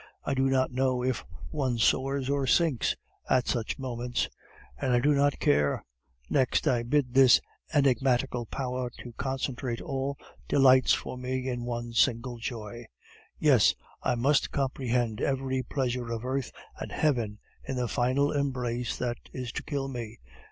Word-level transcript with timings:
I 0.25 0.33
do 0.33 0.47
not 0.49 0.71
know 0.71 1.03
if 1.03 1.23
one 1.51 1.77
soars 1.77 2.27
or 2.27 2.47
sinks 2.47 2.95
at 3.29 3.47
such 3.47 3.77
moments, 3.77 4.29
and 4.79 4.93
I 4.93 4.99
do 4.99 5.13
not 5.13 5.37
care! 5.37 5.85
Next, 6.27 6.67
I 6.67 6.81
bid 6.81 7.13
this 7.13 7.39
enigmatical 7.71 8.47
power 8.47 8.89
to 9.01 9.13
concentrate 9.17 9.79
all 9.79 10.17
delights 10.47 10.91
for 10.91 11.19
me 11.19 11.47
in 11.47 11.65
one 11.65 11.93
single 11.93 12.39
joy. 12.39 12.87
Yes, 13.37 13.75
I 14.01 14.15
must 14.15 14.49
comprehend 14.49 15.21
every 15.21 15.61
pleasure 15.61 16.11
of 16.11 16.25
earth 16.25 16.51
and 16.79 16.91
heaven 16.91 17.37
in 17.63 17.75
the 17.75 17.87
final 17.87 18.31
embrace 18.31 18.97
that 18.97 19.17
is 19.31 19.51
to 19.51 19.61
kill 19.61 19.87
me. 19.87 20.17